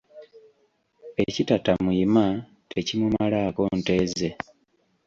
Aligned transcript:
Ekitatta 1.25 1.71
muyima, 1.83 2.25
tekimumalaako 2.71 3.63
nte 3.77 3.95
ze. 4.17 4.29